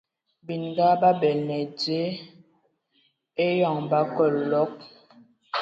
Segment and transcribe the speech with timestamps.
[0.45, 2.01] Bininga ba bələna ai dze
[3.45, 4.73] eyoŋ ba kəlɔg.